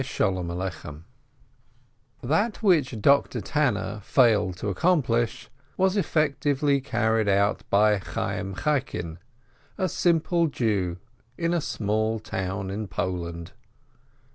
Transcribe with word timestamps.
AN 0.01 0.07
EASY 0.07 0.69
FAST 0.71 0.87
That 2.23 2.63
which 2.63 2.99
Doctor 3.01 3.39
Tanner 3.39 3.99
failed 3.99 4.57
to 4.57 4.69
accomplish, 4.69 5.47
was 5.77 5.95
effectually 5.95 6.81
carried 6.81 7.29
out 7.29 7.61
by 7.69 7.99
Chayyim 7.99 8.55
Chaikin, 8.55 9.19
a 9.77 9.87
simple 9.87 10.47
Jew 10.47 10.97
in 11.37 11.53
a 11.53 11.61
small 11.61 12.17
town 12.17 12.71
in 12.71 12.87
Poland. 12.87 13.51